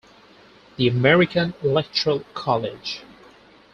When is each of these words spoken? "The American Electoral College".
"The 0.77 0.87
American 0.87 1.53
Electoral 1.61 2.21
College". 2.33 3.01